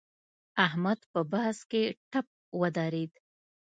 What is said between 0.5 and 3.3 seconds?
احمد په بحث کې ټپ ودرېد.